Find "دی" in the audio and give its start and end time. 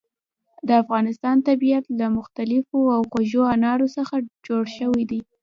5.11-5.21